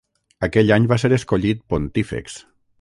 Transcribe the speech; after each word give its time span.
Aquell 0.47 0.73
any 0.77 0.87
va 0.93 0.97
ser 1.03 1.13
escollit 1.19 1.63
pontífex. 1.75 2.43